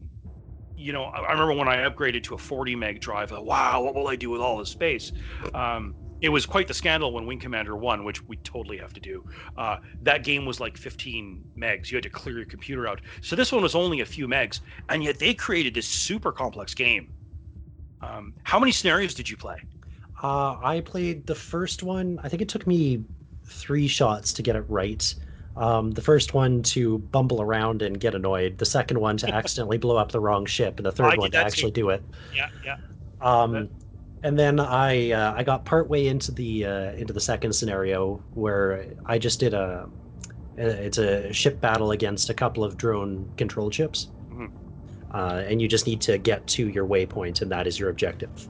[0.77, 3.33] you know, I remember when I upgraded to a 40 meg drive.
[3.33, 5.13] Wow, what will I do with all this space?
[5.53, 9.01] Um, it was quite the scandal when Wing Commander won, which we totally have to
[9.01, 9.25] do.
[9.57, 11.91] Uh, that game was like 15 megs.
[11.91, 13.01] You had to clear your computer out.
[13.21, 16.75] So this one was only a few megs, and yet they created this super complex
[16.75, 17.13] game.
[18.01, 19.57] Um, how many scenarios did you play?
[20.23, 22.19] Uh, I played the first one.
[22.23, 23.05] I think it took me
[23.45, 25.15] three shots to get it right.
[25.57, 28.59] Um, the first one to bumble around and get annoyed.
[28.59, 31.31] The second one to accidentally blow up the wrong ship, and the third did one
[31.33, 31.83] to actually too.
[31.83, 32.03] do it.
[32.35, 32.77] Yeah, yeah.
[33.21, 33.69] Um,
[34.23, 38.95] and then I uh, I got partway into the uh, into the second scenario where
[39.07, 39.91] I just did a
[40.57, 44.49] it's a ship battle against a couple of drone control ships, Mhm.
[45.13, 48.49] uh, and you just need to get to your waypoint, and that is your objective.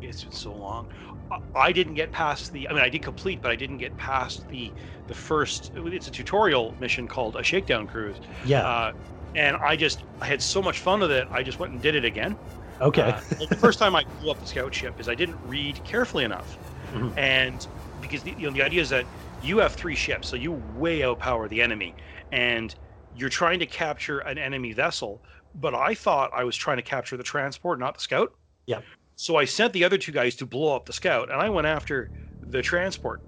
[0.00, 0.86] It's been so long.
[1.30, 2.68] I- I didn't get past the.
[2.68, 4.74] I mean, I did complete, but I didn't get past the
[5.06, 5.70] the first.
[5.74, 8.66] It's a tutorial mission called a shakedown cruise, Yeah.
[8.66, 8.92] uh,
[9.34, 11.28] and I just I had so much fun with it.
[11.30, 12.38] I just went and did it again.
[12.80, 13.14] Okay.
[13.40, 16.24] Uh, the first time I blew up the scout ship is I didn't read carefully
[16.24, 16.58] enough,
[16.90, 17.16] Mhm.
[17.16, 17.66] and
[18.00, 19.08] because the, you know the idea is that
[19.40, 21.96] you have three ships, so you way outpower the enemy,
[22.32, 22.74] and
[23.12, 25.22] you're trying to capture an enemy vessel.
[25.54, 28.32] But I thought I was trying to capture the transport, not the scout.
[28.66, 28.82] Yeah.
[29.16, 31.66] So I sent the other two guys to blow up the scout, and I went
[31.68, 32.10] after
[32.42, 33.22] the transport.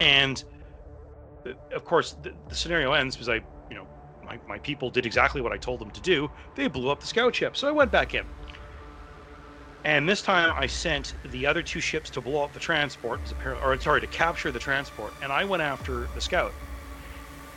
[0.00, 0.42] And
[1.46, 3.36] uh, of course, the, the scenario ends because I,
[3.68, 3.88] you know,
[4.22, 6.30] my, my people did exactly what I told them to do.
[6.54, 7.56] They blew up the scout ship.
[7.56, 8.28] So I went back in.
[9.88, 13.20] And this time I sent the other two ships to blow up the transport,
[13.64, 15.14] or sorry, to capture the transport.
[15.22, 16.52] And I went after the scout.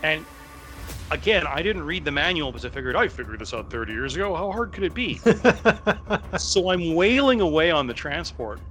[0.02, 0.26] And
[1.12, 4.16] again, I didn't read the manual because I figured I figured this out 30 years
[4.16, 4.34] ago.
[4.34, 5.20] How hard could it be?
[6.38, 8.62] so I'm wailing away on the transport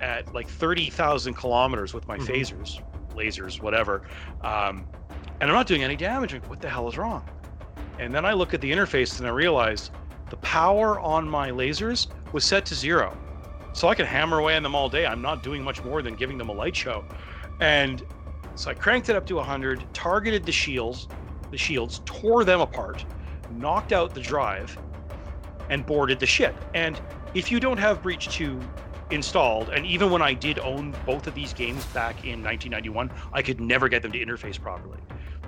[0.00, 2.32] at like 30,000 kilometers with my mm-hmm.
[2.32, 2.80] phasers,
[3.16, 4.02] lasers, whatever.
[4.42, 4.86] Um,
[5.40, 6.34] and I'm not doing any damage.
[6.34, 7.28] What the hell is wrong?
[7.98, 9.90] And then I look at the interface and I realize
[10.30, 13.16] the power on my lasers was set to zero.
[13.72, 15.06] So I could hammer away on them all day.
[15.06, 17.04] I'm not doing much more than giving them a light show.
[17.60, 18.04] And
[18.54, 21.08] so I cranked it up to 100, targeted the shields,
[21.50, 23.04] the shields, tore them apart,
[23.52, 24.76] knocked out the drive,
[25.70, 26.56] and boarded the ship.
[26.74, 27.00] And
[27.34, 28.60] if you don't have Breach 2
[29.10, 33.42] installed, and even when I did own both of these games back in 1991, I
[33.42, 34.98] could never get them to interface properly.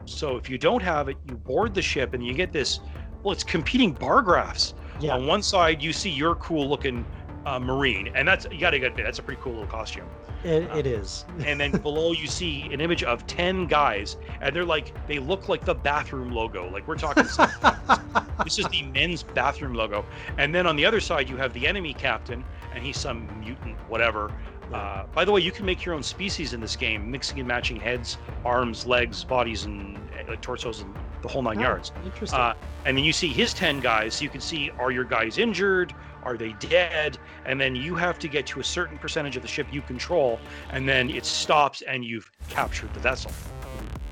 [0.04, 2.80] So if you don't have it, you board the ship and you get this.
[3.22, 4.74] Well, it's competing bar graphs.
[5.00, 5.14] Yeah.
[5.14, 7.04] On one side, you see your cool looking
[7.46, 10.06] uh, marine, and that's you got to get that's a pretty cool little costume.
[10.42, 11.26] It, it is.
[11.44, 15.48] and then below you see an image of 10 guys, and they're like, they look
[15.48, 16.70] like the bathroom logo.
[16.70, 17.24] Like we're talking,
[18.44, 20.04] this is the men's bathroom logo.
[20.38, 22.42] And then on the other side, you have the enemy captain,
[22.74, 24.33] and he's some mutant, whatever.
[24.72, 27.48] Uh, by the way, you can make your own species in this game, mixing and
[27.48, 31.92] matching heads, arms, legs, bodies, and uh, torsos, and the whole nine oh, yards.
[32.04, 32.38] Interesting.
[32.38, 32.54] Uh,
[32.85, 35.94] and then you see his 10 guys, so you can see are your guys injured?
[36.22, 37.18] Are they dead?
[37.44, 40.38] And then you have to get to a certain percentage of the ship you control,
[40.70, 43.33] and then it stops and you've captured the vessel.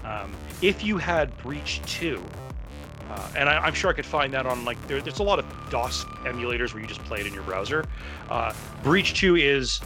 [0.04, 2.22] Um, if you had Breach 2,
[3.10, 5.38] uh, and I, am sure I could find that on like there, there's a lot
[5.38, 7.84] of DOS emulators where you just play it in your browser.
[8.28, 9.80] Uh, Breach 2 is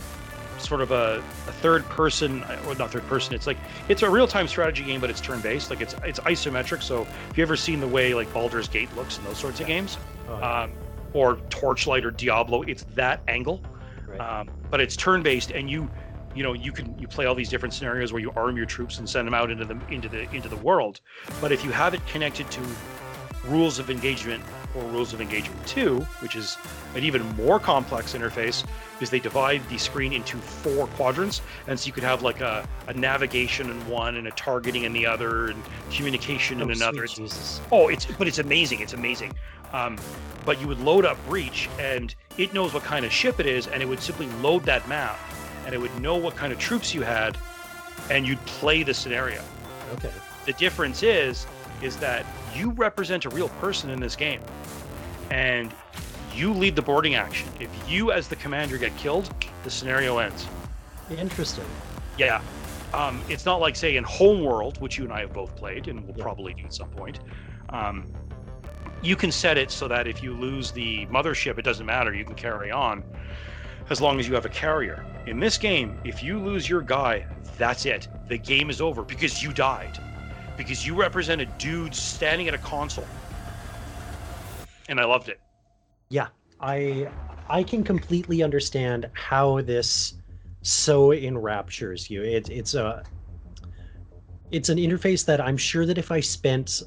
[0.62, 4.48] sort of a, a, third person or not third person it's like it's a real-time
[4.48, 7.88] strategy game but it's turn-based like it's it's isometric so if you ever seen the
[7.88, 9.98] way like Baldur's Gate looks in those sorts of games
[10.28, 10.62] oh, yeah.
[10.62, 10.72] um,
[11.12, 12.62] or Torchlight or Diablo.
[12.62, 13.62] It's that angle,
[14.06, 14.20] right.
[14.20, 15.90] um, but it's turn-based, and you,
[16.34, 18.98] you know, you can you play all these different scenarios where you arm your troops
[18.98, 21.00] and send them out into the into the into the world.
[21.40, 22.60] But if you have it connected to
[23.44, 24.42] rules of engagement
[24.74, 25.66] or rules of engagement.
[25.66, 26.56] 2 which is
[26.94, 28.64] an even more complex interface
[29.00, 31.42] is they divide the screen into four quadrants.
[31.66, 34.92] And so you could have like a, a navigation in one and a targeting in
[34.92, 37.04] the other and communication oh, in another.
[37.04, 39.34] It's, oh it's but it's amazing it's amazing.
[39.72, 39.98] Um,
[40.44, 43.66] but you would load up Breach, and it knows what kind of ship it is,
[43.68, 45.18] and it would simply load that map,
[45.64, 47.38] and it would know what kind of troops you had,
[48.10, 49.42] and you'd play the scenario.
[49.94, 50.10] Okay.
[50.46, 51.46] The difference is,
[51.82, 54.40] is that you represent a real person in this game,
[55.30, 55.72] and
[56.34, 57.48] you lead the boarding action.
[57.60, 59.32] If you, as the commander, get killed,
[59.64, 60.46] the scenario ends.
[61.10, 61.64] Interesting.
[62.16, 62.40] Yeah.
[62.94, 66.06] Um, it's not like, say, in Homeworld, which you and I have both played, and
[66.06, 66.22] we'll yeah.
[66.22, 67.20] probably do at some point.
[67.70, 68.06] Um,
[69.02, 72.14] you can set it so that if you lose the mothership, it doesn't matter.
[72.14, 73.02] You can carry on
[73.90, 75.04] as long as you have a carrier.
[75.26, 77.26] In this game, if you lose your guy,
[77.58, 78.08] that's it.
[78.28, 79.98] The game is over because you died.
[80.56, 83.06] Because you represent a dude standing at a console.
[84.88, 85.40] And I loved it.
[86.08, 86.28] Yeah.
[86.60, 87.08] I
[87.48, 90.14] I can completely understand how this
[90.62, 92.22] so enraptures you.
[92.22, 93.02] It, it's a
[94.50, 96.82] it's an interface that I'm sure that if I spent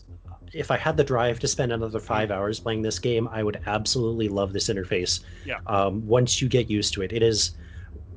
[0.54, 3.62] if I had the drive to spend another five hours playing this game, I would
[3.66, 5.20] absolutely love this interface.
[5.44, 5.60] Yeah.
[5.68, 7.52] Um, once you get used to it, it is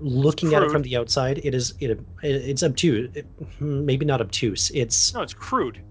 [0.01, 1.41] looking at it from the outside.
[1.45, 3.11] It is it it's obtuse.
[3.15, 3.27] It,
[3.61, 4.71] maybe not obtuse.
[4.75, 5.83] It's no, it's crude.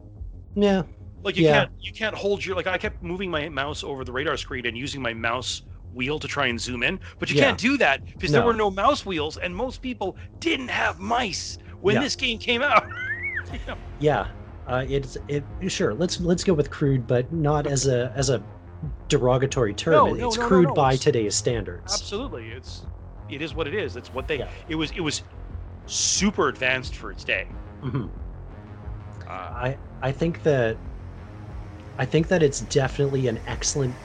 [0.55, 0.83] Yeah.
[1.23, 1.59] Like you yeah.
[1.59, 4.65] can't you can't hold your like I kept moving my mouse over the radar screen
[4.65, 7.45] and using my mouse wheel to try and zoom in, but you yeah.
[7.45, 8.39] can't do that because no.
[8.39, 12.01] there were no mouse wheels and most people didn't have mice when yeah.
[12.01, 12.85] this game came out.
[13.99, 14.27] Yeah,
[14.67, 15.93] uh, it's it sure.
[15.93, 18.43] Let's let's go with crude, but not as a as a
[19.07, 19.93] derogatory term.
[19.93, 21.93] No, no, it's no, crude by it's, today's standards.
[21.93, 22.85] Absolutely, it's
[23.29, 23.95] it is what it is.
[23.95, 24.39] It's what they.
[24.39, 24.49] Yeah.
[24.67, 25.23] It was it was
[25.85, 27.47] super advanced for its day.
[27.81, 28.07] Mm-hmm.
[29.27, 30.77] Uh, I I think that
[31.97, 33.95] I think that it's definitely an excellent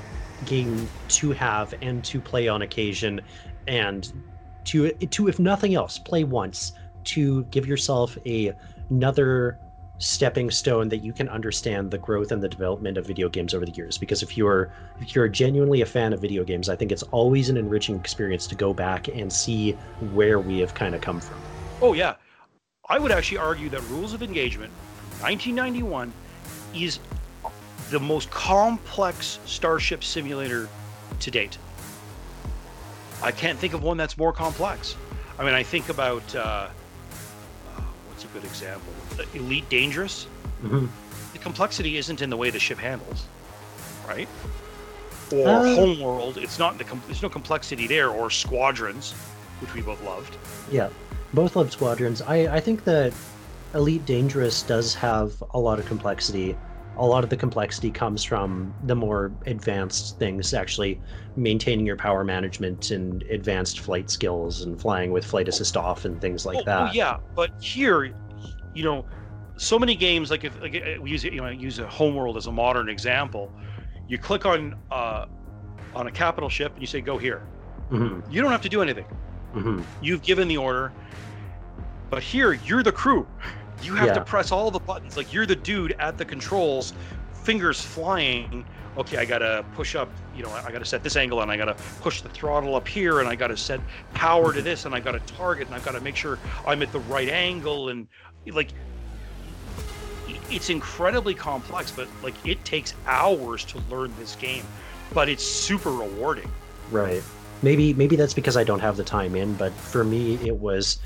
[0.45, 3.21] game to have and to play on occasion,
[3.67, 4.13] and
[4.65, 6.73] to to if nothing else, play once
[7.05, 8.53] to give yourself a
[8.91, 9.59] another
[10.03, 13.65] stepping stone that you can understand the growth and the development of video games over
[13.65, 13.97] the years.
[13.97, 17.49] Because if you're if you're genuinely a fan of video games i think it's always
[17.49, 19.73] an enriching experience to go back and see
[20.13, 21.41] where we have kind of come from.
[21.81, 22.17] Oh yeah.
[22.89, 24.73] I would actually argue that rules of engagement
[25.21, 26.13] 1991
[26.75, 26.99] is
[27.91, 30.69] the most complex starship simulator
[31.21, 31.59] to date.
[33.23, 34.97] I can't think of one that's more complex.
[35.39, 36.69] I mean i think about uh,
[38.33, 38.93] good example
[39.35, 40.27] Elite Dangerous,
[40.63, 40.87] mm-hmm.
[41.33, 43.27] the complexity isn't in the way the ship handles,
[44.07, 44.29] right?
[45.33, 48.11] Or uh, Homeworld, it's not the com- there's no complexity there.
[48.11, 49.13] Or Squadrons,
[49.61, 50.37] which we both loved.
[50.71, 50.91] Yeah,
[51.33, 52.21] both loved Squadrons.
[52.23, 53.15] I I think that
[53.75, 56.57] Elite Dangerous does have a lot of complexity.
[56.99, 61.01] A lot of the complexity comes from the more advanced things, actually
[61.37, 66.21] maintaining your power management and advanced flight skills and flying with flight assist off and
[66.21, 66.91] things like oh, that.
[66.91, 68.15] Oh, yeah, but here,
[68.75, 69.07] you know,
[69.57, 72.53] so many games like if like, we use you know, use a homeworld as a
[72.53, 73.53] modern example.
[74.09, 75.27] You click on uh,
[75.95, 77.47] on a capital ship and you say go here.
[77.91, 78.31] Mm-hmm.
[78.31, 79.07] You don't have to do anything.
[79.55, 79.83] Mm-hmm.
[80.03, 80.93] You've given the order.
[82.11, 83.27] But here, you're the crew.
[83.83, 84.15] You have Yeah.
[84.15, 85.17] to press all the buttons.
[85.17, 86.93] Like you're the dude at the controls,
[87.43, 88.65] fingers flying.
[88.97, 90.11] Okay, I gotta push up.
[90.37, 93.21] You know, I gotta set this angle, and I gotta push the throttle up here,
[93.21, 93.81] and I gotta set
[94.13, 94.65] power to mm-hmm.
[94.65, 97.89] this, and I gotta target, and I've gotta make sure I'm at the right angle,
[97.89, 98.07] and
[98.53, 98.69] like
[100.51, 101.91] it's incredibly complex.
[101.91, 104.65] But like it takes hours to learn this game,
[105.15, 106.51] but it's super rewarding.
[106.91, 107.23] Right.
[107.63, 110.99] Maybe maybe that's because I don't have the time in, but for me it was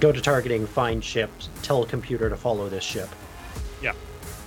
[0.00, 1.30] go to targeting, find ship,
[1.62, 3.08] tell a computer to follow this ship.
[3.82, 3.92] Yeah.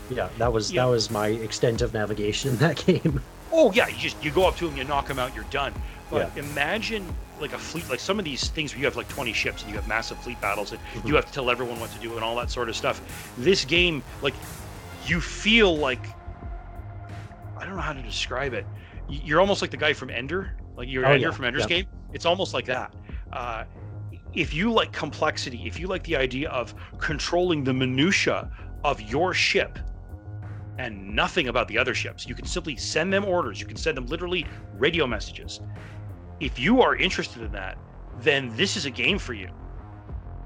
[0.09, 0.83] Yeah, that was Yeah.
[0.83, 3.21] that was my extent of navigation in that game.
[3.51, 5.73] Oh yeah, you just you go up to them, you knock them out, you're done.
[6.09, 7.05] But imagine
[7.39, 9.71] like a fleet, like some of these things where you have like 20 ships and
[9.71, 11.07] you have massive fleet battles and Mhm.
[11.07, 13.01] you have to tell everyone what to do and all that sort of stuff.
[13.37, 14.35] This game, like,
[15.07, 16.05] you feel like
[17.57, 18.65] I don't know how to describe it.
[19.09, 21.67] You're almost like the guy from Ender, like you're Oh, Ender yeah, from Ender's yeah.
[21.67, 21.85] Game.
[22.13, 22.93] It's almost like that.
[23.31, 23.63] Uh,
[24.33, 28.49] if you like complexity, if you like the idea of controlling the minutia
[28.83, 29.79] of your ship
[30.79, 32.27] and nothing about the other ships.
[32.27, 33.59] You can simply send them orders.
[33.61, 34.45] You can send them literally
[34.77, 35.59] radio messages.
[36.39, 37.77] If you are interested in that,
[38.21, 39.49] then this is a game for you.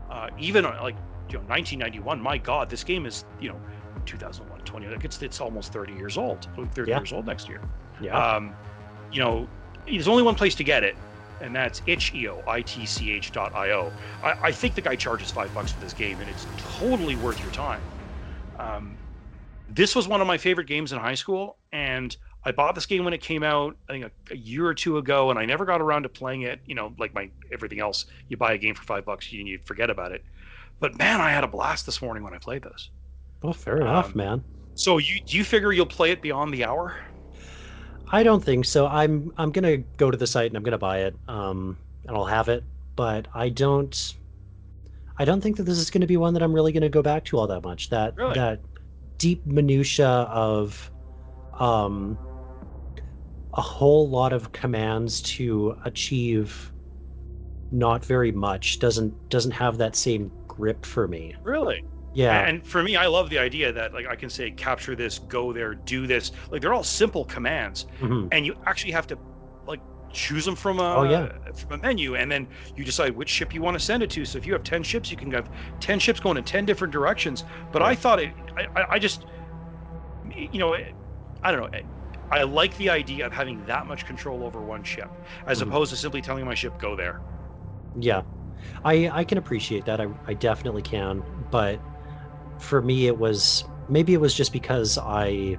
[0.10, 0.96] Uh, even like
[1.30, 3.60] you know 1991, my God, this game is you know
[4.06, 4.88] 2001, 20.
[4.88, 6.48] Like it's it's almost 30 years old.
[6.74, 6.98] 30 Yeah.
[7.00, 7.62] years old next year.
[8.02, 8.18] Yeah.
[8.18, 8.54] Um,
[9.12, 9.48] you know,
[9.86, 10.98] there's only one place to get it,
[11.40, 13.94] and that's itch.io, I-T-C-H dot I-O.
[14.24, 17.44] I, I think the guy charges five bucks for this game, and it's totally worth
[17.44, 17.90] your time.
[18.60, 19.00] Um,
[19.68, 23.04] this was one of my favorite games in high school, and I bought this game
[23.04, 25.66] when it came out, I think a, a year or two ago, and I never
[25.66, 26.62] got around to playing it.
[26.66, 29.60] You know, like my everything else, you buy a game for five bucks, and you
[29.66, 30.24] forget about it.
[30.80, 32.92] But man, I had a blast this morning when I played this.
[33.42, 34.46] well, fair enough, um, man.
[34.76, 36.96] So you do you figure you'll play it beyond the hour?
[38.12, 38.88] I don't think so.
[38.88, 42.26] I'm I'm gonna go to the site and I'm gonna buy it, um, and I'll
[42.26, 42.64] have it.
[42.96, 44.14] But I don't,
[45.18, 47.26] I don't think that this is gonna be one that I'm really gonna go back
[47.26, 47.90] to all that much.
[47.90, 48.36] That Really?
[48.36, 48.62] that
[49.18, 50.92] deep minutia of,
[51.60, 52.18] um,
[53.54, 56.72] a whole lot of commands to achieve
[57.72, 61.36] not very much doesn't doesn't have that same grip for me.
[61.44, 61.84] Really?
[62.14, 62.46] Yeah.
[62.46, 65.54] And for me, I love the idea that like I can say capture this, go
[65.54, 66.32] there, do this.
[66.52, 68.30] Like they're all simple commands, mhm.
[68.32, 69.20] and you actually have to
[69.66, 71.30] like choose them from a Oh, yeah.
[71.56, 74.26] from a menu, and then you decide which ship you want to send it to.
[74.26, 76.92] So if you have ten ships, you can have ten ships going in ten different
[76.94, 77.44] directions.
[77.72, 78.36] But I thought it,
[78.76, 79.26] I, I- just,
[80.24, 80.76] you know,
[81.44, 81.80] I don't know.
[82.30, 85.62] I like the idea of having that much control over one ship, as Mhm.
[85.62, 87.22] opposed to simply telling my ship go there.
[87.94, 88.24] Yeah,
[88.84, 90.02] I I can appreciate that.
[90.02, 91.26] I I definitely can.
[91.52, 91.84] But
[92.60, 95.58] for me, it was maybe it was just because I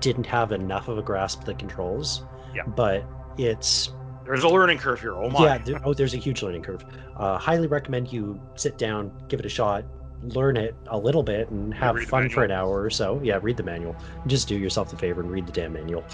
[0.00, 2.26] didn't have enough of a grasp of the controls.
[2.54, 2.62] Yeah.
[2.66, 3.90] But it's
[4.24, 5.14] There's a learning curve here.
[5.14, 5.44] Oh my.
[5.44, 5.58] yeah.
[5.58, 6.84] There, oh, there's a huge learning curve.
[7.16, 9.84] Uh, highly recommend you sit down, give it a shot,
[10.22, 13.20] learn it a little bit, and have the fun for an hour or so.
[13.22, 13.98] Yeah, read the manual.
[14.26, 16.08] Just do yourself the favor and read the damn manual.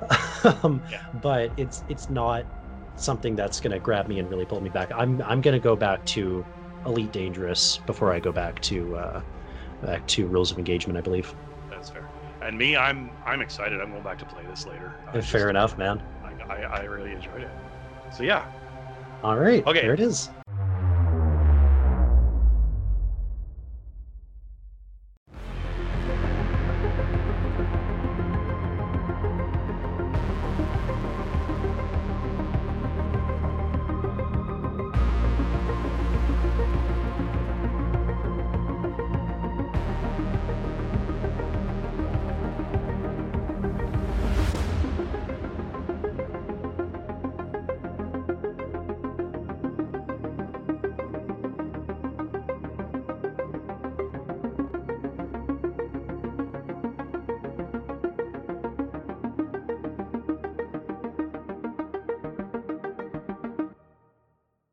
[0.62, 0.98] um, Yeah.
[1.12, 2.46] But it's it's not
[2.96, 4.90] something that's gonna grab me and really pull me back.
[4.94, 6.46] I'm I'm gonna go back to
[6.86, 9.22] Elite Dangerous before I go back to uh,
[9.82, 10.98] back to Rules of Engagement.
[10.98, 11.34] I believe.
[11.70, 12.08] That's fair.
[12.42, 13.80] And me, I'm I'm excited.
[13.80, 14.92] I'm going back to play this later.
[15.08, 16.02] I Fair just- enough, man.
[16.48, 17.50] I, I, I really enjoyed it.
[18.10, 18.44] So yeah,
[19.22, 19.64] All right.
[19.66, 19.82] Okay.
[19.82, 20.30] There it is.